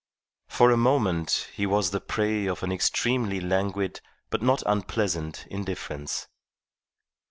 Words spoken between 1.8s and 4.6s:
the prey of an extremely languid but